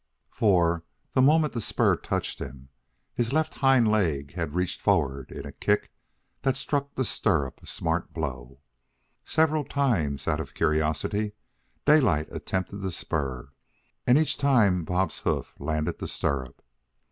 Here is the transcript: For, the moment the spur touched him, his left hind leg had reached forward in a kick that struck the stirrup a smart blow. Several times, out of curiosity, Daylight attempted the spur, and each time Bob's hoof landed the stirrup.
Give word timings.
For, 0.31 0.83
the 1.13 1.21
moment 1.21 1.53
the 1.53 1.61
spur 1.61 1.95
touched 1.95 2.39
him, 2.39 2.69
his 3.13 3.31
left 3.31 3.53
hind 3.61 3.87
leg 3.87 4.33
had 4.33 4.55
reached 4.55 4.81
forward 4.81 5.29
in 5.31 5.45
a 5.45 5.51
kick 5.51 5.91
that 6.41 6.57
struck 6.57 6.95
the 6.95 7.05
stirrup 7.05 7.61
a 7.61 7.67
smart 7.67 8.11
blow. 8.11 8.61
Several 9.25 9.63
times, 9.63 10.27
out 10.27 10.39
of 10.39 10.55
curiosity, 10.55 11.33
Daylight 11.85 12.27
attempted 12.31 12.77
the 12.77 12.91
spur, 12.91 13.51
and 14.07 14.17
each 14.17 14.39
time 14.39 14.85
Bob's 14.85 15.19
hoof 15.19 15.53
landed 15.59 15.99
the 15.99 16.07
stirrup. 16.07 16.63